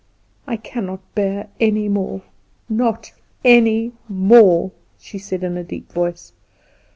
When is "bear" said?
1.13-1.47